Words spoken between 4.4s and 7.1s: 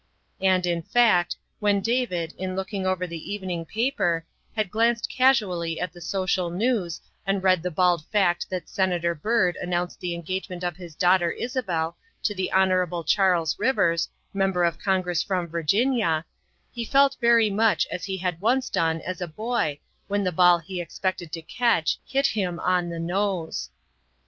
had glanced casually at the social news,